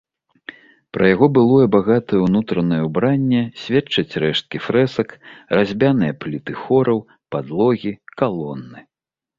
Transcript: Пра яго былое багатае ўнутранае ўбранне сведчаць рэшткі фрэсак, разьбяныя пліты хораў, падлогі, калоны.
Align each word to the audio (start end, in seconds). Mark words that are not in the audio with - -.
Пра 0.95 1.09
яго 1.09 1.27
былое 1.37 1.65
багатае 1.75 2.19
ўнутранае 2.21 2.81
ўбранне 2.87 3.41
сведчаць 3.65 4.17
рэшткі 4.25 4.57
фрэсак, 4.69 5.07
разьбяныя 5.59 6.13
пліты 6.25 6.51
хораў, 6.65 7.07
падлогі, 7.37 7.99
калоны. 8.23 8.79